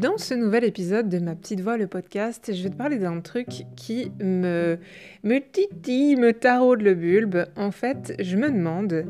[0.00, 3.20] Dans ce nouvel épisode de Ma Petite Voix, le podcast, je vais te parler d'un
[3.20, 4.78] truc qui me,
[5.24, 7.44] me titille, me taraude le bulbe.
[7.54, 9.04] En fait, je me demande,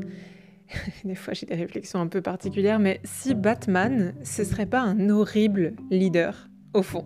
[1.05, 5.07] des fois j'ai des réflexions un peu particulières, mais si Batman, ce serait pas un
[5.07, 7.05] horrible leader, au fond?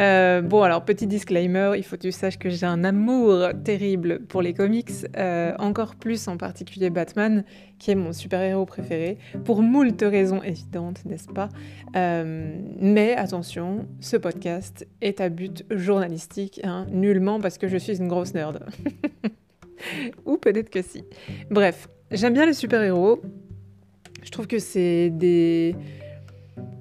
[0.00, 4.20] Euh, bon, alors petit disclaimer, il faut que tu saches que j'ai un amour terrible
[4.20, 7.44] pour les comics, euh, encore plus en particulier Batman,
[7.78, 11.48] qui est mon super-héros préféré, pour moult raisons évidentes, n'est-ce pas?
[11.96, 17.98] Euh, Mais attention, ce podcast est à but journalistique, hein, nullement parce que je suis
[17.98, 18.64] une grosse nerd.
[20.26, 21.04] Ou peut-être que si.
[21.50, 23.22] Bref, j'aime bien les super-héros.
[24.24, 25.76] Je trouve que c'est des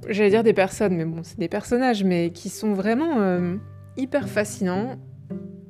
[0.10, 3.56] j'allais dire des personnes, mais bon, c'est des personnages, mais qui sont vraiment euh,
[3.98, 4.98] hyper fascinants,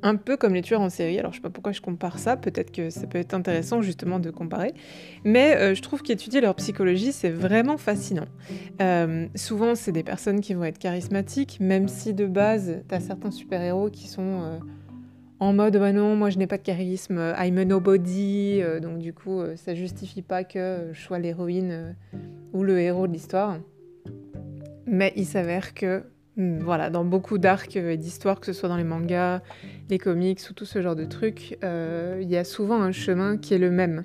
[0.02, 1.18] un peu comme les tueurs en série.
[1.18, 4.18] Alors je sais pas pourquoi je compare ça, peut-être que ça peut être intéressant justement
[4.20, 4.74] de comparer,
[5.24, 8.26] mais euh, je trouve qu'étudier leur psychologie, c'est vraiment fascinant.
[8.80, 13.00] Euh, souvent, c'est des personnes qui vont être charismatiques, même si de base, tu as
[13.00, 14.60] certains super-héros qui sont
[15.40, 19.12] en mode bah non, moi je n'ai pas de charisme, I'm a nobody, donc du
[19.12, 21.96] coup ça justifie pas que je sois l'héroïne
[22.52, 23.58] ou le héros de l'histoire.
[24.88, 26.02] Mais il s'avère que,
[26.36, 29.42] hmm, voilà, dans beaucoup d'arcs et d'histoires, que ce soit dans les mangas,
[29.90, 33.36] les comics ou tout ce genre de trucs, euh, il y a souvent un chemin
[33.36, 34.04] qui est le même.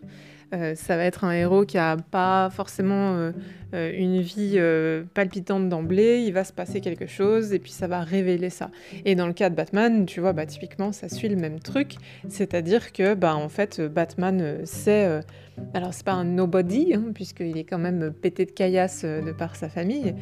[0.53, 3.31] Euh, ça va être un héros qui a pas forcément euh,
[3.73, 4.59] euh, une vie
[5.13, 8.69] palpitante d'emblée, il va se passer quelque chose et puis ça va révéler ça.
[9.05, 11.95] Et dans le cas de Batman, tu vois, bah, typiquement, ça suit le même truc,
[12.29, 15.21] c'est-à-dire que, bah, en fait, Batman, c'est...
[15.73, 19.55] alors, c'est pas un nobody, hein, puisqu'il est quand même pété de caillasse de par
[19.55, 20.13] sa famille,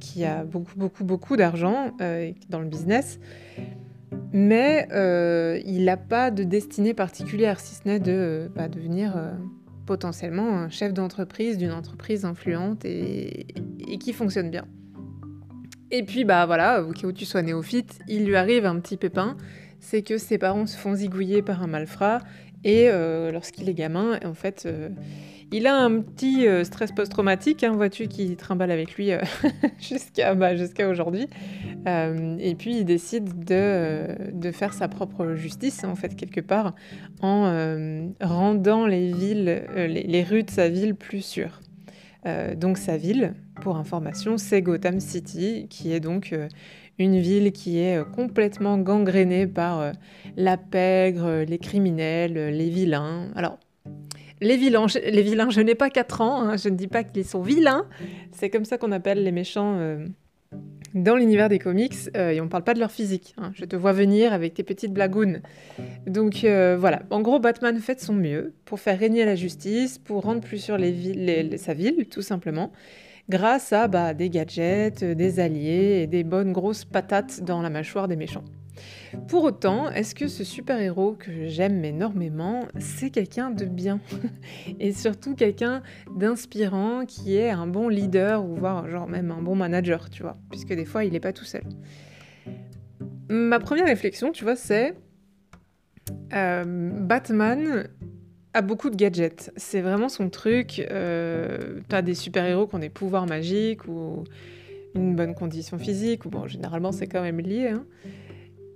[0.00, 1.92] qui a beaucoup, beaucoup, beaucoup d'argent
[2.50, 3.18] dans le business
[4.32, 9.32] mais euh, il n'a pas de destinée particulière, si ce n'est de bah, devenir euh,
[9.86, 13.46] potentiellement un chef d'entreprise d'une entreprise influente et,
[14.00, 14.64] qui fonctionne bien.
[15.90, 18.96] Et puis, bah voilà, au cas où tu sois néophyte, il lui arrive un petit
[18.96, 19.36] pépin,
[19.78, 22.20] c'est que ses parents se font zigouiller par un malfrat,
[22.64, 24.66] et euh, lorsqu'il est gamin, en fait
[25.56, 29.20] il a un petit euh, stress post-traumatique, hein, vois-tu, qui trimballe avec lui euh,
[29.78, 30.50] jusqu'à bah,
[30.90, 31.28] aujourd'hui.
[31.86, 36.74] Euh, et puis il décide de, faire sa propre justice, en fait, quelque part,
[37.22, 41.60] en rendant les les, rues de sa ville plus sûres.
[42.56, 46.34] donc sa ville, pour information, c'est Gotham City, qui est donc
[46.98, 49.92] une ville qui est complètement gangrénée par
[50.36, 53.28] la pègre, les criminels, les vilains.
[53.36, 53.58] Alors,
[54.40, 57.04] les vilains, je, les vilains, je n'ai pas 4 ans, hein, je ne dis pas
[57.04, 57.86] qu'ils sont vilains,
[58.32, 60.06] c'est comme ça qu'on appelle les méchants euh,
[60.94, 63.34] dans l'univers des comics, euh, et on ne parle pas de leur physique.
[63.38, 63.52] Hein.
[63.54, 65.40] je te vois venir avec tes petites blagounes.
[66.06, 69.98] Donc euh, voilà, en gros, Batman fait de son mieux pour faire régner la justice,
[69.98, 72.72] pour rendre plus sûr les sa ville, tout simplement,
[73.28, 78.08] grâce à bah, des gadgets, des alliés et des bonnes grosses patates dans la mâchoire
[78.08, 78.44] des méchants.
[79.28, 84.00] Pour autant, est-ce que ce super-héros que j'aime énormément, c'est quelqu'un de bien
[84.80, 85.82] Et surtout quelqu'un
[86.16, 90.36] d'inspirant qui est un bon leader ou voire genre même un bon manager, tu vois,
[90.50, 91.62] puisque des fois il n'est pas tout seul.
[93.28, 94.94] Ma première réflexion, tu vois, c'est
[96.34, 97.88] euh, Batman
[98.52, 99.52] a beaucoup de gadgets.
[99.56, 100.78] C'est vraiment son truc.
[100.78, 104.24] Euh, T'as des super-héros qui ont des pouvoirs magiques ou
[104.94, 107.68] une bonne condition physique, ou bon, généralement c'est quand même lié.
[107.68, 107.84] Hein.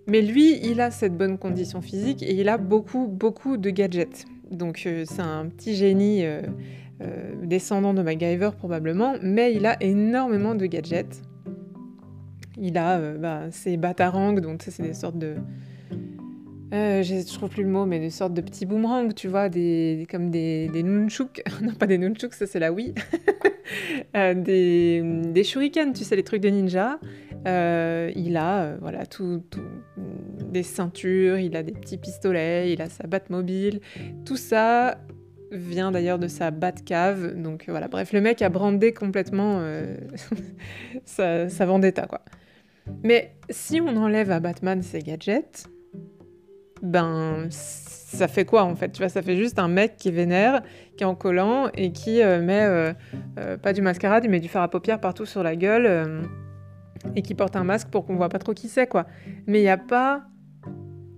[0.09, 4.25] Mais lui, il a cette bonne condition physique et il a beaucoup, beaucoup de gadgets.
[4.51, 6.41] Donc euh, c'est un petit génie euh,
[7.03, 11.23] euh, descendant de MacGyver probablement, mais il a énormément de gadgets.
[12.57, 15.35] Il a bah, ses batarangs, donc c'est des sortes de...
[16.73, 20.31] je trouve plus le mot, mais des sortes de petits boomerangs, tu vois, des, comme
[20.31, 21.43] des, des nunchuks.
[21.63, 22.95] non, pas des nunchuks, ça c'est la Wii.
[24.15, 25.03] des,
[25.33, 26.99] des shurikens, tu sais, les trucs de ninja.
[27.47, 29.43] Euh, il a euh, voilà tout,
[29.97, 33.81] des ceintures, il a des petits pistolets, il a sa mobile
[34.25, 34.99] Tout ça
[35.51, 36.51] vient d'ailleurs de sa
[36.85, 39.97] cave Donc voilà, bref, le mec a brandé complètement euh,
[41.05, 42.23] sa, sa, vendetta quoi.
[43.03, 45.69] Mais si on enlève à Batman ses gadgets,
[46.83, 48.91] ben ça fait quoi en fait?
[48.91, 50.63] Tu vois, ça fait juste un mec qui vénère,
[50.97, 52.95] qui est en collant et qui met
[53.63, 56.27] pas du mascara, mais du fer à paupières partout sur la gueule
[57.17, 59.07] et qui porte un masque pour qu'on voit pas trop qui c'est, quoi.
[59.47, 60.25] Mais il n'y a pas.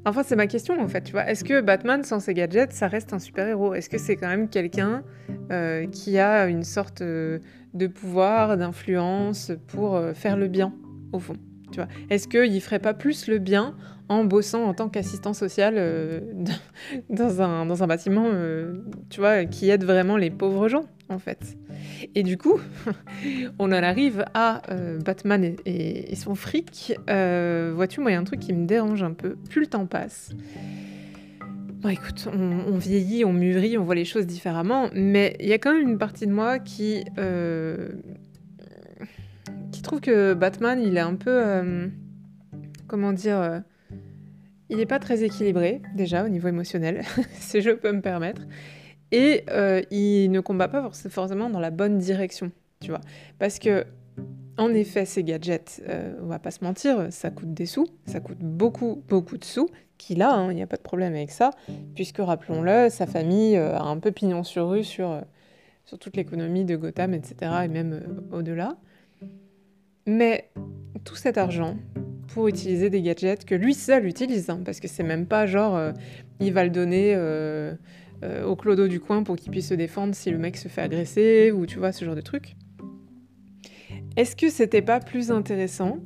[0.06, 1.28] Enfin, c'est ma question en fait, tu vois.
[1.28, 3.74] Est-ce que Batman, sans ses gadgets, ça reste un super-héros?
[3.74, 5.02] Est-ce que c'est quand même quelqu'un
[5.50, 7.38] euh, qui a une sorte euh,
[7.74, 10.72] de pouvoir, d'influence pour euh, faire le bien,
[11.12, 11.34] au fond
[11.70, 11.88] tu vois?
[12.08, 13.76] Est-ce qu'il ferait pas plus le bien
[14.08, 15.76] en bossant en tant qu'assistant social
[17.10, 18.28] dans, un, dans un bâtiment,
[19.08, 21.56] tu vois, qui aide vraiment les pauvres gens, en fait?
[22.14, 22.60] Et du coup,
[23.58, 24.62] on en arrive à
[25.04, 26.94] Batman et, son fric.
[27.06, 29.36] Vois-tu, moi, il y a un truc qui me dérange un peu.
[29.48, 30.34] Plus le temps passe,
[31.80, 35.58] Bon, écoute, on, vieillit, on mûrit, on voit les choses différemment, mais il y a
[35.58, 37.88] quand même une partie de moi qui, euh,
[39.72, 41.88] qui trouve que Batman, il est un peu, euh,
[42.86, 43.60] comment dire, euh,
[44.68, 47.00] il n'est pas très équilibré déjà au niveau émotionnel,
[47.32, 48.42] si je peux me permettre,
[49.12, 49.44] et
[49.90, 53.00] il ne combat pas forcément dans la bonne direction, tu vois,
[53.38, 53.86] parce que
[54.56, 55.82] en effet, ces gadgets,
[56.22, 59.70] on va pas se mentir, ça coûte des sous, ça coûte beaucoup, beaucoup de sous,
[60.00, 61.50] qu'il a, hein, il n'y a pas de problème avec ça,
[61.94, 65.20] puisque rappelons-le, sa famille euh, a un peu pignon sur rue sur, euh,
[65.84, 67.34] sur toute l'économie de Gotham, etc.,
[67.64, 68.76] et même euh, au-delà.
[70.06, 70.50] Mais
[71.04, 71.76] tout cet argent
[72.28, 75.78] pour utiliser des gadgets que lui seul utilise, hein, parce que c'est même pas genre
[76.38, 77.14] il va le donner
[78.22, 81.52] au clodo du coin pour qu'il puisse se défendre si le mec se fait agresser,
[81.52, 82.56] ou tu vois, ce genre de truc.
[84.16, 85.98] Est-ce que c'était pas plus intéressant?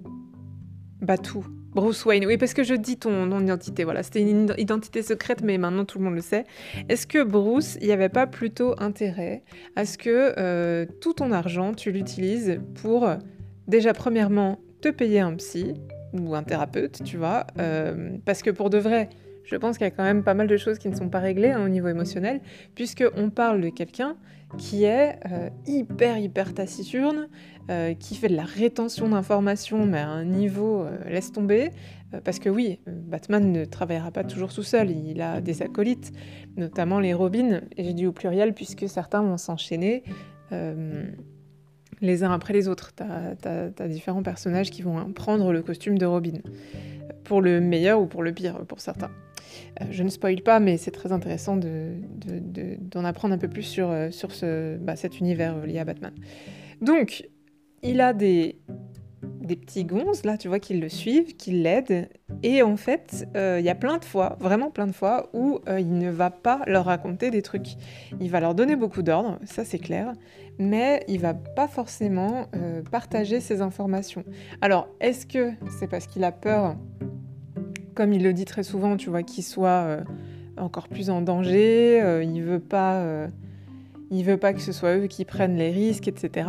[1.01, 1.47] Bah tout.
[1.75, 5.43] Bruce Wayne, oui, parce que je dis ton, ton identité, voilà, c'était une identité secrète,
[5.43, 6.45] mais maintenant tout le monde le sait.
[6.89, 9.43] Est-ce que Bruce, il n'y avait pas plutôt intérêt
[9.75, 13.09] à ce que euh, tout ton argent, tu l'utilises pour,
[13.67, 15.75] déjà, premièrement, te payer un psy
[16.13, 19.09] ou un thérapeute, tu vois, euh, parce que pour de vrai,
[19.45, 21.21] je pense qu'il y a quand même pas mal de choses qui ne sont pas
[21.21, 22.41] réglées hein, au niveau émotionnel,
[22.75, 24.17] puisqu'on parle de quelqu'un
[24.57, 27.29] qui est euh, hyper, hyper taciturne,
[27.71, 31.71] euh, qui fait de la rétention d'informations, mais à un niveau, euh, laisse tomber.
[32.25, 36.13] parce que oui, Batman ne travaillera pas toujours tout seul, il a des acolytes,
[36.57, 40.05] notamment les Robins, et j'ai dit au pluriel, puisque certains vont s'enchaîner
[42.01, 42.93] les uns après les autres.
[42.95, 46.39] Tu as, différents personnages qui vont prendre le costume de Robin,
[47.25, 49.11] pour le meilleur ou pour le pire, pour certains.
[49.81, 53.91] Euh, je ne spoil pas, mais c'est très intéressant d'en apprendre un peu plus sur,
[53.91, 56.13] euh, bah, cet univers lié à Batman.
[56.81, 57.29] Donc,
[57.83, 58.59] il a des,
[59.47, 62.09] petits gonzes, là, tu vois, qui le suivent, qui l'aident.
[62.43, 65.61] Et en fait, euh, il y a plein de fois, vraiment plein de fois, où
[65.69, 67.77] il ne va pas leur raconter des trucs.
[68.21, 70.13] Il va leur donner beaucoup d'ordre, ça c'est clair,
[70.59, 72.47] mais il va pas forcément
[72.91, 74.25] partager ses informations.
[74.61, 76.77] Alors, est-ce que c'est parce qu'il a peur
[77.95, 80.05] comme il le dit très souvent, tu vois, qu'il soit euh,
[80.57, 83.29] encore plus en danger, euh, il veut pas, euh,
[84.11, 86.49] il veut pas que ce soit eux qui prennent les risques, etc.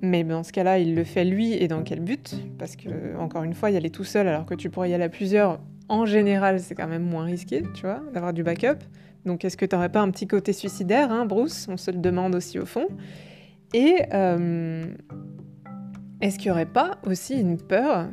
[0.00, 2.34] Mais dans ce cas-là, il le fait lui et dans quel but?
[2.58, 5.04] Parce que encore une fois, y aller tout seul alors que tu pourrais y aller
[5.04, 5.60] à plusieurs.
[5.88, 8.78] En général, c'est quand même moins risqué, tu vois, d'avoir du backup.
[9.24, 11.68] Donc, est-ce que tu n'aurais pas un petit côté suicidaire, hein, Bruce?
[11.70, 12.88] On se le demande aussi au fond.
[13.74, 13.98] Et
[16.20, 18.08] est-ce qu'il n'y aurait pas aussi une peur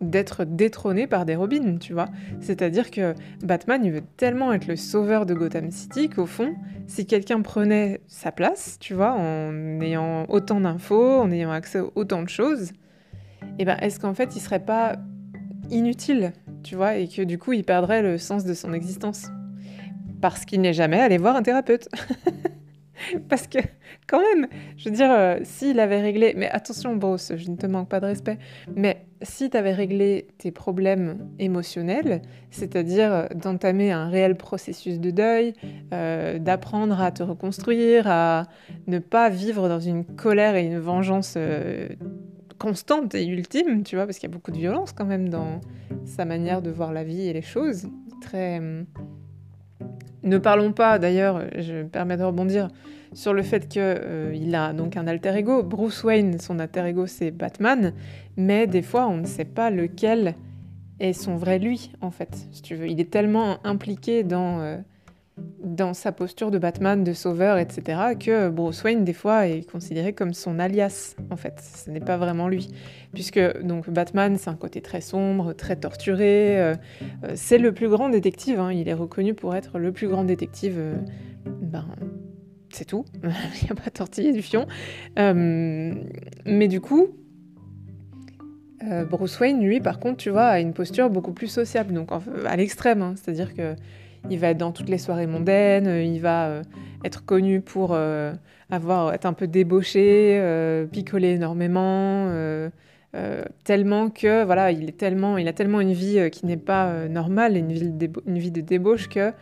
[0.00, 2.06] d'être détrôné par des Robins, tu vois.
[2.40, 6.54] C'est-à-dire que Batman, il veut tellement être le sauveur de Gotham City qu'au fond,
[6.86, 11.84] si quelqu'un prenait sa place, tu vois, en ayant autant d'infos, en ayant accès à
[11.96, 12.72] autant de choses,
[13.58, 14.96] eh ben, est-ce qu'en fait, il serait pas
[15.70, 19.26] inutile, tu vois, et que du coup, il perdrait le sens de son existence?
[20.20, 21.88] Parce qu'il n'est jamais allé voir un thérapeute.
[23.28, 23.58] Parce que,
[24.06, 26.34] quand même, je veux dire, euh, s'il avait réglé.
[26.36, 28.38] Mais attention, Bruce, je ne te manque pas de respect.
[28.74, 35.10] Mais si tu avais réglé tes problèmes émotionnels, c'est-à-dire euh, d'entamer un réel processus de
[35.10, 35.54] deuil,
[35.92, 38.44] euh, d'apprendre à te reconstruire, à
[38.86, 41.36] ne pas vivre dans une colère et une vengeance
[42.58, 45.60] constante et ultime, tu vois, parce qu'il y a beaucoup de violence quand même dans
[46.04, 47.88] sa manière de voir la vie et les choses.
[48.20, 48.60] Très.
[50.22, 52.68] Ne parlons pas, d'ailleurs, je me permets de rebondir
[53.12, 55.62] sur le fait qu'il euh, a donc un alter ego.
[55.62, 57.92] Bruce Wayne, son alter ego, c'est Batman,
[58.36, 60.34] mais des fois, on ne sait pas lequel
[61.00, 62.88] est son vrai lui, en fait, si tu veux.
[62.88, 64.78] Il est tellement impliqué dans, euh,
[65.78, 70.12] dans sa posture de Batman, de sauveur, etc., que Bruce Wayne, des fois, est considéré
[70.12, 71.60] comme son alias, en fait.
[71.60, 72.68] Ce n'est pas vraiment lui.
[73.14, 76.58] Puisque donc Batman, c'est un côté très sombre, très torturé.
[76.58, 76.74] Euh,
[77.24, 78.58] euh, c'est le plus grand détective.
[78.58, 78.72] Hein.
[78.72, 80.74] Il est reconnu pour être le plus grand détective.
[80.78, 80.94] Euh,
[81.46, 81.86] ben,
[82.70, 83.04] c'est tout.
[83.22, 84.66] Il n'y a pas tortillé du fion.
[85.16, 87.08] mais du coup,
[89.10, 92.10] Bruce Wayne, lui, par contre, tu vois, a une posture beaucoup plus sociable, donc
[92.46, 93.02] à l'extrême.
[93.02, 93.14] Hein.
[93.16, 93.74] C'est-à-dire que
[94.30, 96.62] il va être dans toutes les soirées mondaines, euh, il va euh,
[97.04, 98.32] être connu pour euh,
[98.70, 102.30] avoir, être un peu débauché, picoler énormément,
[103.64, 107.90] tellement que voilà, il tellement, a tellement une vie qui n'est pas normale, une vie,
[107.90, 109.32] de une vie de débauche que,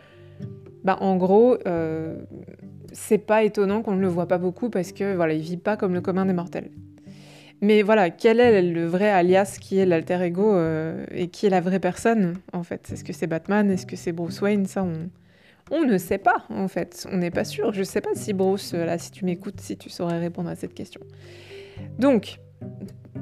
[0.85, 1.57] bah, en gros,
[2.93, 5.75] c'est pas étonnant qu'on ne le voit pas beaucoup parce que voilà, il vit pas
[5.75, 6.69] comme le commun des mortels.
[7.61, 11.49] Mais voilà, quel est le vrai alias qui est l'alter ego euh, et qui est
[11.49, 12.89] la vraie personne en fait?
[12.91, 13.69] Est-ce que c'est Batman?
[13.71, 14.65] Est-ce que c'est Bruce Wayne?
[14.67, 14.85] Ça,
[15.71, 17.07] On ne sait pas, en fait.
[17.11, 17.73] On n'est pas sûr.
[17.73, 20.55] Je ne sais pas si Bruce, là, si tu m'écoutes, si tu saurais répondre à
[20.55, 21.01] cette question.
[21.97, 22.39] Donc,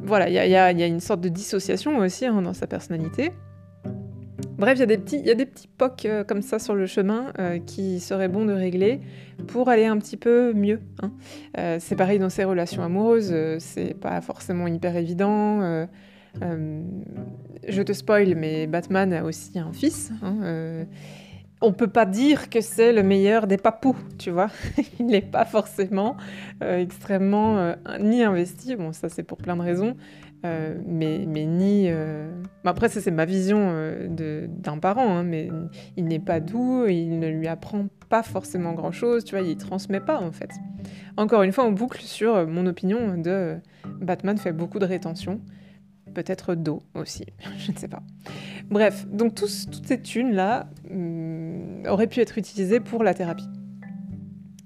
[0.03, 3.31] voilà, il y, a, une sorte de dissociation aussi hein, dans sa personnalité.
[4.57, 6.75] Bref, il y a des petits, y a des petits pocs euh, comme ça sur
[6.75, 9.01] le chemin euh, qui serait bon de régler
[9.47, 10.79] pour aller un petit peu mieux.
[11.03, 11.11] Hein.
[11.57, 15.87] Euh, c'est pareil dans ses relations amoureuses, c'est pas forcément hyper évident.
[16.41, 20.11] je te spoil, mais Batman a aussi un fils.
[20.21, 20.85] Hein,
[21.61, 24.51] on peut pas dire que c'est le meilleur des papous, tu vois.
[24.99, 26.15] Il n'est pas forcément
[26.61, 28.75] extrêmement ni investi.
[28.77, 29.97] Bon, ça c'est pour plein de raisons.
[30.45, 31.85] Euh, mais, mais ni.
[31.89, 32.29] Euh,
[32.63, 35.49] après, ça, c'est ma vision euh, d'un parent, hein, mais
[35.97, 39.57] il n'est pas doux, il ne lui apprend pas forcément grand chose, tu vois, il
[39.57, 40.51] transmet pas en fait.
[41.17, 43.57] Encore une fois, on boucle sur mon opinion de
[43.99, 45.41] Batman fait beaucoup de rétention,
[46.13, 47.25] peut-être d'eau aussi,
[47.57, 48.03] je ne sais pas.
[48.69, 53.49] Bref, donc tous, toutes ces thunes-là hmm, auraient pu être utilisées pour la thérapie.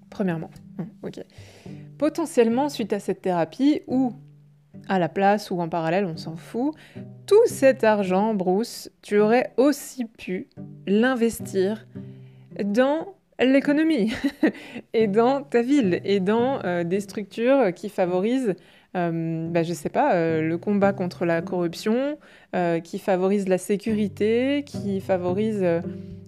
[0.09, 1.21] Premièrement, hum, ok.
[1.97, 4.13] Potentiellement, suite à cette thérapie, ou
[4.89, 6.73] à la place ou en parallèle, on s'en fout.
[7.25, 10.47] Tout cet argent, Bruce, tu aurais aussi pu
[10.87, 11.87] l'investir
[12.63, 14.11] dans l'économie
[14.93, 18.55] et dans ta ville et dans euh, des structures qui favorisent,
[18.95, 22.17] euh, bah, je sais pas, euh, le combat contre la corruption,
[22.83, 25.63] qui favorisent la sécurité, qui favorisent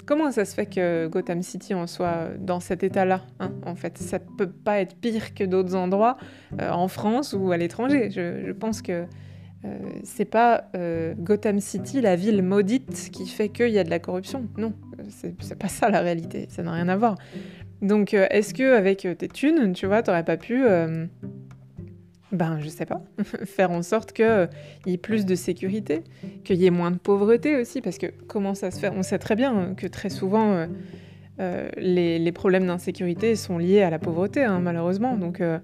[0.05, 3.97] Comment ça se fait que Gotham City en soit dans cet état-là hein, En fait,
[3.97, 6.17] ça peut pas être pire que d'autres endroits
[6.59, 8.09] euh, en France ou à l'étranger.
[8.11, 9.05] Je, pense que
[9.63, 13.89] euh, c'est pas euh, Gotham City, la ville maudite, qui fait qu'il y a de
[13.89, 14.47] la corruption.
[14.57, 14.73] Non,
[15.09, 16.47] c'est pas ça la réalité.
[16.49, 17.15] Ça n'a rien à voir.
[17.81, 20.65] Donc, est-ce que avec tes thunes, tu vois, t'aurais pas pu
[22.31, 23.01] ben, je sais pas,
[23.45, 24.49] faire en sorte qu'il
[24.85, 26.03] y ait plus de sécurité,
[26.43, 28.89] qu'il y ait moins de pauvreté aussi, parce que comment ça se fait?
[28.89, 30.67] On sait très bien que très souvent, euh,
[31.39, 35.17] euh, les, problèmes d'insécurité sont liés à la pauvreté, hein, malheureusement.
[35.17, 35.59] Donc, euh,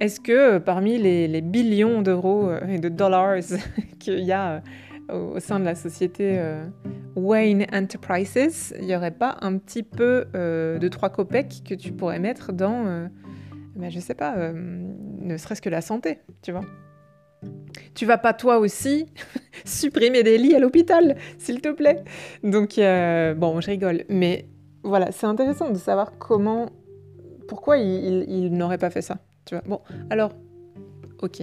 [0.00, 3.36] est-ce que parmi les, billions d'euros et de dollars
[3.98, 4.62] qu'il y a
[5.12, 6.40] au sein de la société
[7.16, 12.18] Wayne Enterprises, il n'y aurait pas un petit peu de trois copecs que tu pourrais
[12.18, 13.08] mettre dans
[13.74, 16.64] ben, je sais pas, euh, ne serait-ce que la santé, tu vois.
[17.94, 19.06] Tu vas pas toi aussi
[19.64, 22.04] supprimer des lits à l'hôpital, s'il te plaît?
[22.42, 24.46] Donc, euh, bon, je rigole, mais
[24.82, 26.68] voilà, c'est intéressant de savoir comment,
[27.48, 29.64] pourquoi il, n'aurait pas fait ça, tu vois.
[29.66, 30.32] Bon, alors,
[31.20, 31.42] ok,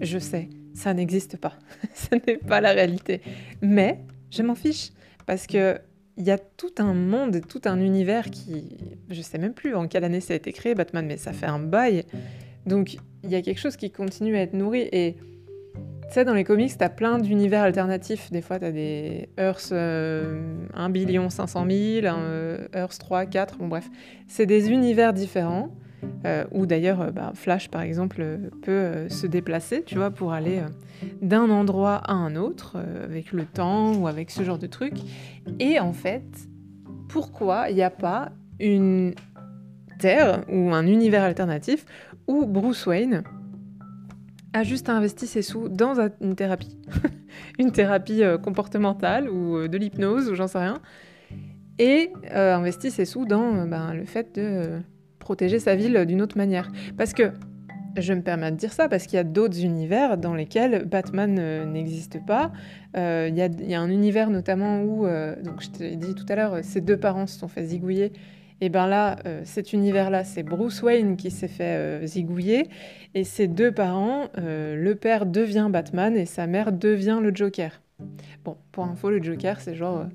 [0.00, 1.54] je sais, ça n'existe pas,
[1.94, 3.22] ce n'est pas la réalité,
[3.62, 4.90] mais je m'en fiche
[5.26, 5.78] parce que
[6.18, 8.64] il y a tout un monde, tout un univers qui.
[9.08, 11.46] Je sais même plus en quelle année ça a été créé, Batman, mais ça fait
[11.46, 12.04] un bail.
[12.66, 14.88] Donc il y a quelque chose qui continue à être nourri.
[14.92, 15.16] Et
[15.74, 18.32] tu sais, dans les comics, tu as plein d'univers alternatifs.
[18.32, 22.06] Des fois, tu as des Earth 1 billion 500 000,
[22.74, 23.88] Earth 3, 4, bon bref.
[24.26, 25.70] C'est des univers différents.
[26.24, 30.32] Euh, ou d'ailleurs euh, bah, Flash par exemple euh, peut se déplacer, tu vois, pour
[30.32, 30.62] aller
[31.22, 34.94] d'un endroit à un autre avec le temps ou avec ce genre de truc.
[35.60, 36.24] Et en fait,
[37.08, 39.14] pourquoi il n'y a pas une
[39.98, 41.84] terre ou un univers alternatif
[42.26, 43.22] où Bruce Wayne
[44.52, 46.78] a juste investi ses sous dans une thérapie,
[47.58, 50.80] une thérapie comportementale ou de l'hypnose ou j'en sais rien,
[51.78, 54.80] et investi ses sous dans ben, le fait de
[55.28, 56.72] protéger sa ville d'une autre manière.
[56.96, 57.32] Parce que,
[57.98, 61.36] je me permets de dire ça, parce qu'il y a d'autres univers dans lesquels Batman
[61.38, 62.50] euh, n'existe pas.
[62.96, 66.34] Euh, il y, a un univers notamment où, euh, donc je t'ai dit tout à
[66.34, 68.12] l'heure, ses deux parents se sont fait zigouiller.
[68.62, 72.66] Et bien là, cet univers-là, c'est Bruce Wayne qui s'est fait zigouiller.
[73.14, 77.80] Et ses deux parents, le père devient Batman et sa mère devient le Joker.
[78.44, 80.06] Bon, pour info, le Joker, c'est genre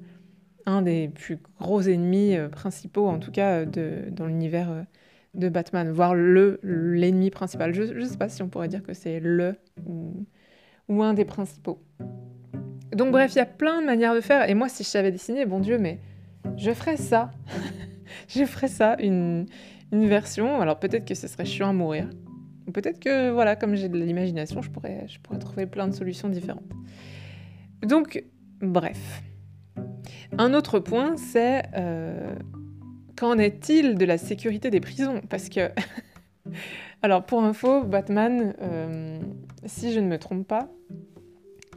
[0.66, 4.86] un des plus gros ennemis principaux, en tout cas, de, dans l'univers
[5.34, 7.74] de Batman, voire le l'ennemi principal.
[7.74, 9.56] Je ne sais pas si on pourrait dire que c'est le
[9.86, 11.82] ou, un des principaux.
[12.92, 14.48] Donc bref, il y a plein de manières de faire.
[14.48, 16.00] Et moi, si je savais dessiner, bon Dieu, mais
[16.56, 17.32] je ferais ça.
[18.28, 19.48] je ferais ça, une,
[19.92, 20.62] une version.
[20.62, 22.08] Alors peut-être que ce serait chiant à mourir.
[22.72, 26.30] Peut-être que, voilà, comme j'ai de l'imagination, je pourrais, je pourrais trouver plein de solutions
[26.30, 26.72] différentes.
[27.82, 28.24] Donc,
[28.62, 29.22] bref.
[30.38, 32.36] Un autre point, c'est euh,
[33.16, 35.22] Qu'en est-il de la sécurité des prisons?
[35.30, 35.70] Parce que,
[37.04, 39.20] alors pour info, Batman, euh,
[39.66, 40.70] si je ne me trompe pas,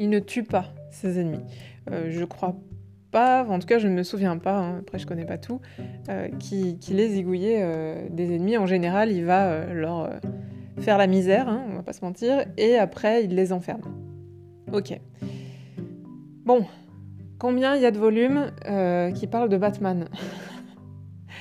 [0.01, 1.45] il ne tue pas ses ennemis.
[1.91, 2.57] Euh, je crois
[3.11, 5.61] pas, en tout cas je ne me souviens pas, hein, après je connais pas tout,
[6.39, 8.57] qu'il qui les zigouillait des ennemis.
[8.57, 10.11] En général, il va leur
[10.79, 13.83] faire la misère, hein, on va pas se mentir, et après il les enferme.
[14.73, 14.99] Ok.
[16.45, 16.65] Bon,
[17.39, 18.53] combien il y a de volumes
[19.15, 20.09] qui parlent de Batman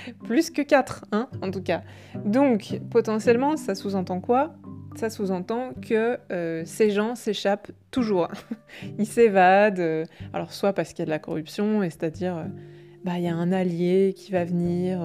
[0.24, 1.82] Plus que 4, hein, en tout cas.
[2.26, 4.56] Donc, potentiellement, ça sous-entend quoi?
[4.96, 8.30] Ça sous-entend que euh, ces gens s'échappent toujours.
[9.00, 12.46] Ils s'évadent, euh, alors soit parce qu'il y a de la corruption, et c'est-à-dire, euh,
[13.04, 15.00] bah, il y a un allié qui va venir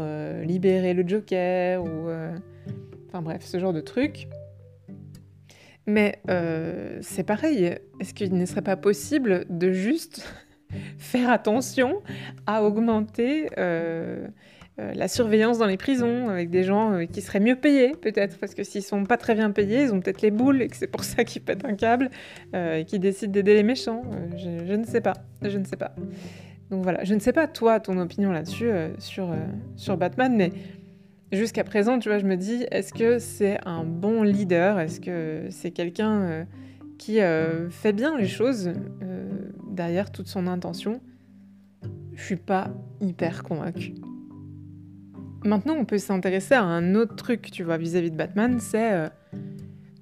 [0.44, 2.09] libérer le Joker, ou...
[3.09, 4.28] Enfin bref, ce genre de truc.
[5.87, 6.23] Mais
[7.02, 10.25] c'est pareil, est-ce qu'il ne serait pas possible de juste
[10.98, 12.02] faire attention
[12.46, 13.48] à augmenter
[14.80, 18.38] euh, la surveillance dans les prisons, avec des gens euh, qui seraient mieux payés, peut-être,
[18.38, 20.76] parce que s'ils sont pas très bien payés, ils ont peut-être les boules et que
[20.76, 22.08] c'est pour ça qu'ils pètent un câble
[22.54, 24.02] euh, et qu'ils décident d'aider les méchants.
[24.36, 25.92] Je, ne sais pas, je ne sais pas.
[26.70, 29.34] Donc voilà, je ne sais pas toi ton opinion là-dessus sur,
[29.76, 30.52] sur Batman, mais
[31.32, 34.78] jusqu'à présent, tu vois, je me dis, est-ce que c'est un bon leader?
[34.78, 36.46] Est-ce que c'est quelqu'un
[37.00, 37.19] qui
[37.71, 38.73] fait bien les choses
[39.71, 41.00] derrière toute son intention
[42.14, 43.95] Je suis pas hyper convaincue.
[45.42, 49.09] Maintenant, on peut s'intéresser à un autre truc, tu vois, vis-à-vis de Batman, c'est euh,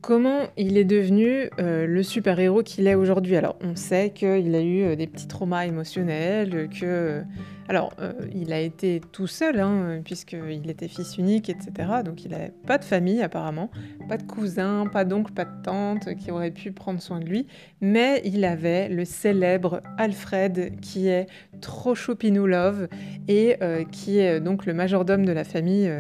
[0.00, 3.36] comment il est devenu euh, le super-héros qu'il est aujourd'hui.
[3.36, 7.22] Alors, on sait qu'il a eu euh, des petits traumas émotionnels, que
[7.68, 11.70] alors, euh, il a été tout seul, hein, puisqu'il était fils unique, etc.
[12.02, 13.70] Donc, il n'avait pas de famille, apparemment.
[14.08, 17.46] Pas de cousins, pas d'oncle, pas de tante qui auraient pu prendre soin de lui.
[17.82, 21.26] Mais il avait le célèbre Alfred, qui est
[21.60, 22.88] trop choupinou love,
[23.28, 23.58] et
[23.92, 25.92] qui est donc le majordome de la famille.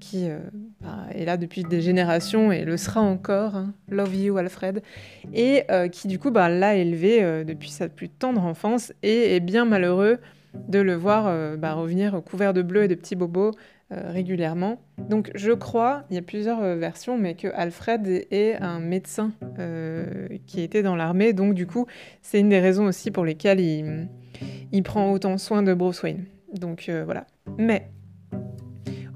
[0.00, 0.28] Qui
[1.14, 3.74] est là depuis des générations et le sera encore, hein.
[3.88, 4.82] Love You Alfred,
[5.32, 9.64] et qui du coup bah, l'a élevé depuis sa plus tendre enfance et est bien
[9.64, 10.18] malheureux
[10.68, 13.52] de le voir euh, bah, revenir couvert de bleu et de petits bobos
[13.92, 14.80] euh, régulièrement.
[14.98, 19.32] Donc je crois, il y a plusieurs euh, versions, mais que Alfred est un médecin
[20.46, 21.86] qui était dans l'armée, donc du coup
[22.22, 26.24] c'est une des raisons aussi pour lesquelles il, prend autant soin de Bruce Wayne.
[26.52, 27.26] Donc voilà.
[27.58, 27.88] Mais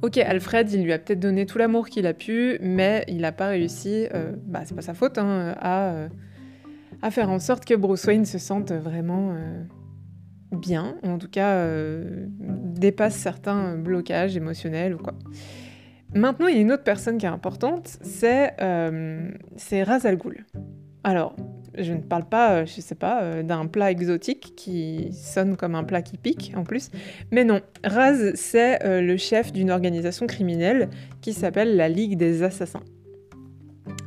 [0.02, 3.32] Ok, Alfred, il lui a peut-être donné tout l'amour qu'il a pu, mais il n'a
[3.32, 4.06] pas réussi,
[4.46, 6.06] bah c'est pas sa faute, hein, à,
[7.02, 9.34] à, faire en sorte que Bruce Wayne se sente vraiment
[10.52, 15.14] bien, ou en tout cas euh, dépasse certains blocages émotionnels ou quoi.
[16.14, 19.30] Maintenant, il y a une autre personne qui est importante, c'est euh,
[19.70, 20.46] Raz Al Ghul.
[21.04, 21.36] Alors,
[21.78, 25.74] je ne parle pas, euh, je sais pas, euh, d'un plat exotique qui sonne comme
[25.74, 26.90] un plat qui pique en plus,
[27.30, 30.88] mais non, Raz, c'est le chef d'une organisation criminelle
[31.20, 32.82] qui s'appelle la Ligue des Assassins.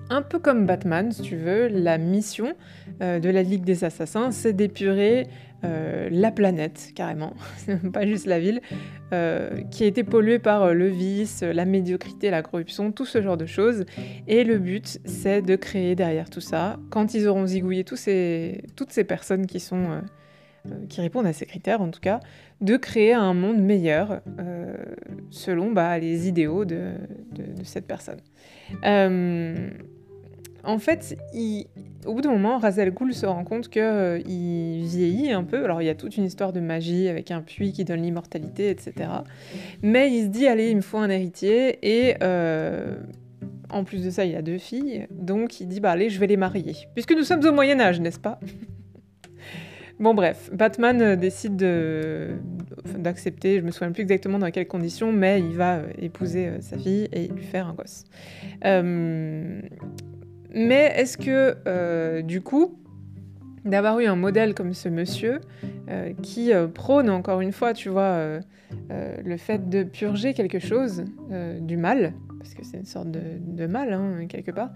[0.09, 2.53] Un peu comme Batman, si tu veux, la mission
[2.99, 5.27] de la Ligue des Assassins, c'est d'épurer
[5.63, 7.33] euh, la planète, carrément,
[7.93, 8.61] pas juste la ville,
[9.13, 13.21] euh, qui a été polluée par euh, le vice, la médiocrité, la corruption, tout ce
[13.21, 13.85] genre de choses.
[14.27, 19.03] Et le but, c'est de créer derrière tout ça, quand ils auront zigouillé toutes ces
[19.07, 19.59] personnes qui
[20.97, 22.19] répondent à ces critères en tout cas,
[22.61, 24.21] de créer un monde meilleur
[25.29, 26.93] selon bah, les idéaux de
[27.63, 28.19] cette personne.
[30.63, 31.17] En fait,
[32.05, 35.63] au bout d'un moment, Razel Ghoul se rend compte qu'il euh, vieillit un peu.
[35.63, 38.69] Alors, il y a toute une histoire de magie avec un puits qui donne l'immortalité,
[38.69, 38.93] etc.
[39.81, 41.79] Mais il se dit, allez, il me faut un héritier.
[41.81, 42.95] Et euh,
[43.71, 45.07] en plus de ça, il a deux filles.
[45.09, 46.75] Donc, il dit, bah allez, je vais les marier.
[46.93, 48.39] Puisque nous sommes au Moyen-Âge, n'est-ce pas?
[49.99, 51.57] Bon bref, Batman euh, décide
[52.97, 57.07] d'accepter, je me souviens plus exactement dans quelles conditions, mais il va épouser sa fille
[57.13, 58.05] et lui faire un gosse.
[60.53, 62.77] Mais est-ce que, euh, du coup,
[63.63, 65.39] d'avoir eu un modèle comme ce monsieur,
[65.89, 68.39] euh, qui euh, prône encore une fois, tu vois,
[68.89, 71.03] le fait de purger quelque chose,
[71.59, 74.71] du mal, parce que c'est une sorte de, mal, hein, quelque part,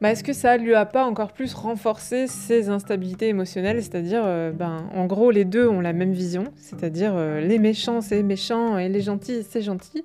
[0.00, 3.82] bah, est-ce que ça lui a pas encore plus renforcé ses instabilités émotionnelles?
[3.82, 4.22] C'est-à-dire,
[4.54, 8.88] ben, en gros, les deux ont la même vision, c'est-à-dire les méchants, c'est méchant, et
[8.88, 10.04] les gentils, c'est gentil.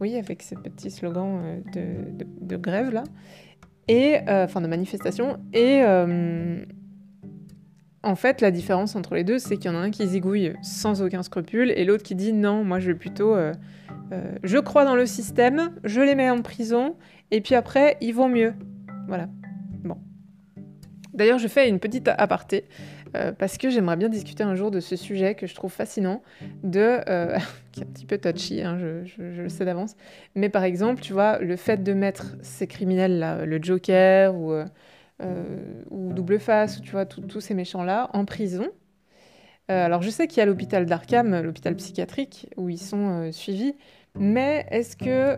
[0.00, 3.04] Oui, avec ce petit slogan de grève là
[3.88, 5.38] et euh, enfin de manifestation.
[5.52, 6.64] Et euh,
[8.02, 10.54] en fait, la différence entre les deux, c'est qu'il y en a un qui zigouille
[10.62, 13.34] sans aucun scrupule et l'autre qui dit non, moi je vais plutôt.
[13.34, 13.52] Euh,
[14.44, 16.94] je crois dans le système, je les mets en prison,
[17.32, 18.54] et puis après, ils vont mieux.
[19.08, 19.28] Voilà.
[19.82, 19.98] Bon.
[21.12, 22.66] D'ailleurs, je fais une petite aparté.
[23.14, 26.22] Euh, parce que j'aimerais bien discuter un jour de ce sujet que je trouve fascinant,
[26.62, 27.38] de, euh,
[27.72, 29.96] qui est un petit peu touchy, hein, je, le sais d'avance,
[30.34, 34.64] mais par exemple, tu vois, le fait de mettre ces criminels-là, le Joker ou, euh,
[35.90, 38.68] ou Double Face, tu vois, tous ces méchants-là, en prison.
[39.68, 43.74] alors je sais qu'il y a l'hôpital d'Arkham, l'hôpital psychiatrique, où ils sont suivis,
[44.18, 45.36] mais est-ce que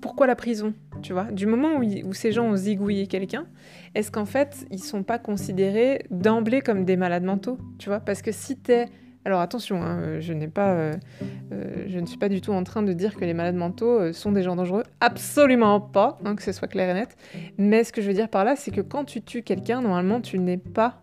[0.00, 3.46] pourquoi la prison Tu vois, du moment où, ces gens ont zigouillé quelqu'un,
[3.94, 8.22] est-ce qu'en fait ils sont pas considérés d'emblée comme des malades mentaux Tu vois, parce
[8.22, 8.86] que si t'es
[9.24, 10.92] Alors attention, hein, je n'ai pas,
[11.50, 14.32] je ne suis pas du tout en train de dire que les malades mentaux sont
[14.32, 14.84] des gens dangereux.
[15.00, 17.16] Absolument pas, hein, que ce soit clair et net.
[17.58, 20.20] Mais ce que je veux dire par là, c'est que quand tu tues quelqu'un, normalement,
[20.20, 21.02] tu n'es pas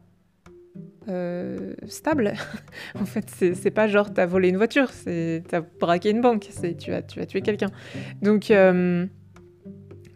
[1.87, 2.33] stable.
[2.99, 6.75] en fait, c'est pas genre t'as volé une voiture, c'est t'as braqué une banque, c'est
[6.77, 7.71] tu as tu as tué quelqu'un.
[8.21, 8.51] Donc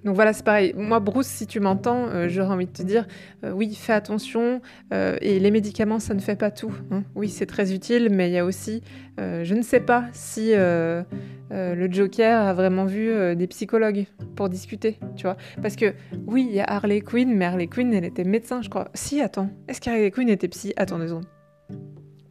[0.10, 0.74] donc voilà, c'est pareil.
[0.76, 3.06] Moi, Bruce, si tu m'entends, euh, j'aurais envie de te dire,
[3.44, 4.60] euh, oui, fais attention.
[4.92, 6.74] Euh, et les médicaments, ça ne fait pas tout.
[6.90, 7.04] Hein.
[7.14, 8.82] Oui, c'est très utile, mais il y a aussi,
[9.20, 15.24] je ne sais pas si le Joker a vraiment vu des psychologues pour discuter, tu
[15.28, 15.38] vois.
[15.62, 15.94] Parce que
[16.26, 18.90] oui, il y a Harley Quinn, mais Harley Quinn, elle était médecin, je crois.
[18.96, 20.74] Si, attends, est-ce qu'Harley Quinn était psy?
[20.76, 21.28] Attends deux secondes.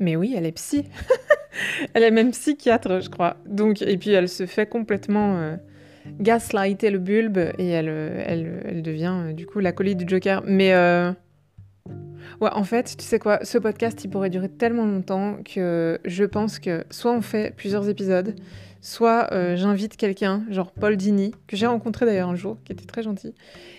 [0.00, 0.82] Mais oui, elle est psy.
[1.94, 3.36] elle est même psychiatre, je crois.
[3.46, 5.56] Donc, et puis elle se fait complètement
[6.20, 10.42] gaslighter le bulbe et elle, elle, elle devient euh, du coup l'acolyte du Joker.
[10.46, 11.12] Mais euh...
[12.40, 16.24] ouais, en fait, tu sais quoi, ce podcast il pourrait durer tellement longtemps que je
[16.24, 18.34] pense que soit on fait plusieurs épisodes,
[18.80, 22.86] soit euh, j'invite quelqu'un, genre Paul Dini, que j'ai rencontré d'ailleurs un jour, qui était
[22.86, 23.34] très gentil,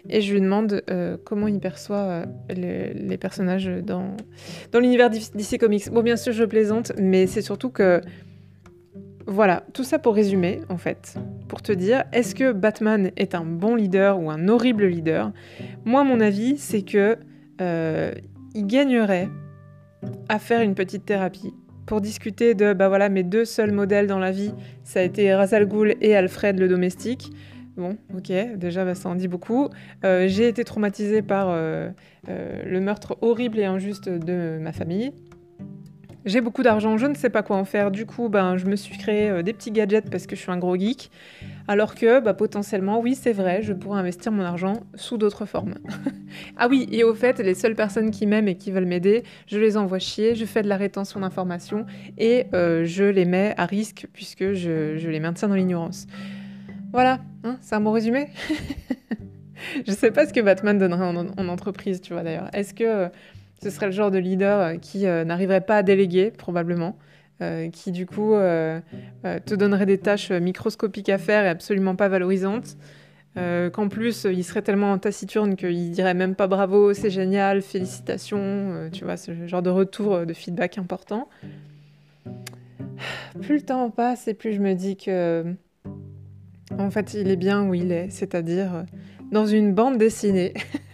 [0.10, 0.84] et je lui demande
[1.24, 4.16] comment il perçoit les, les, personnages dans,
[4.72, 5.90] dans l'univers DC Comics.
[5.90, 8.02] Bon, bien sûr, je plaisante, mais c'est surtout que
[9.30, 11.16] voilà, tout ça pour résumer, en fait,
[11.48, 15.32] pour te dire, est-ce que Batman est un bon leader ou un horrible leader?
[15.86, 17.18] Moi, mon avis, c'est que
[17.62, 18.12] euh,
[18.56, 19.30] il gagnerait
[20.30, 21.54] à faire une petite thérapie
[21.86, 25.34] pour discuter de, bah voilà, mes deux seuls modèles dans la vie, ça a été
[25.34, 27.32] Razal Ghoul et Alfred le domestique.
[27.78, 29.70] Bon, ok, déjà bah, ça en dit beaucoup.
[30.04, 31.90] Euh, j'ai été traumatisée par euh,
[32.28, 35.14] le meurtre horrible et injuste de ma famille.
[36.26, 37.92] J'ai beaucoup d'argent, je ne sais pas quoi en faire.
[37.92, 40.52] Du coup, ben, je me suis créé euh, des petits gadgets parce que je suis
[40.52, 41.10] un gros geek.
[41.68, 45.76] Alors que bah, potentiellement, oui, c'est vrai, je pourrais investir mon argent sous d'autres formes.
[46.58, 49.58] ah oui, et au fait, les seules personnes qui m'aiment et qui veulent m'aider, je
[49.60, 51.86] les envoie chier, je fais de la rétention d'informations
[52.18, 56.06] et euh, je les mets à risque puisque je, les maintiens dans l'ignorance.
[56.92, 58.28] Voilà, hein, c'est un bon résumé?
[59.86, 62.50] Je sais pas ce que Batman donnerait en, en entreprise, tu vois d'ailleurs.
[62.54, 63.12] Est-ce que
[63.62, 66.98] ce serait le genre de leader euh, qui euh, n'arriverait pas à déléguer, probablement,
[67.42, 72.78] euh, qui du coup te donnerait des tâches microscopiques à faire et absolument pas valorisantes.
[73.36, 79.06] qu'en plus il serait tellement taciturne qu'il dirait même pas bravo, c'est génial, félicitations, tu
[79.06, 81.30] vois, ce genre de retour de feedback important.
[83.42, 85.46] Plus le temps passe et plus je me dis que
[86.78, 88.84] en fait il est bien où il est, c'est-à-dire
[89.32, 90.54] dans une bande dessinée.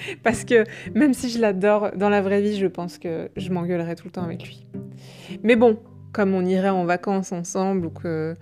[0.22, 3.94] Parce que même si je l'adore dans la vraie vie, je pense que je m'engueulerais
[3.94, 4.66] tout le temps avec lui.
[5.42, 5.78] Mais bon,
[6.12, 8.34] comme on irait en vacances ensemble ou que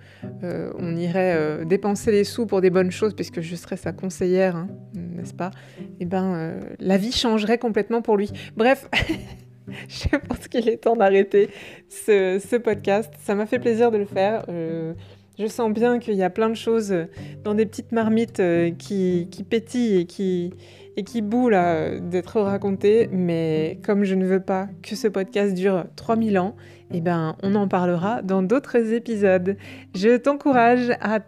[0.43, 3.91] euh, on irait euh, dépenser les sous pour des bonnes choses, puisque je serais sa
[3.91, 5.51] conseillère, hein, n'est-ce pas
[5.99, 8.31] Eh ben, euh, la vie changerait complètement pour lui.
[8.55, 8.89] Bref.
[9.87, 11.49] je pense qu'il est temps d'arrêter
[11.89, 13.13] ce, podcast.
[13.19, 14.45] Ça m'a fait plaisir de le faire.
[14.47, 16.95] je sens bien qu'il y a plein de choses
[17.43, 18.41] dans des petites marmites
[18.79, 20.53] qui, qui pétillent et qui,
[20.99, 25.85] et qui bout d'être raconté, mais comme je ne veux pas que ce podcast dure
[25.95, 26.57] 3000 ans,
[26.91, 29.55] eh ben, on en parlera dans d'autres épisodes.
[29.95, 31.21] Je t'encourage à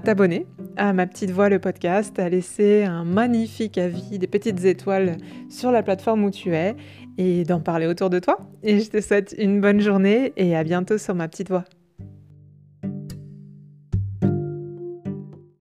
[0.00, 5.16] t'abonner à ma petite voix le podcast, à laisser un magnifique avis, des petites étoiles
[5.48, 6.74] sur la plateforme où tu es
[7.16, 8.38] et d'en parler autour de toi.
[8.64, 11.64] Et je te souhaite une bonne journée et à bientôt sur ma petite voix.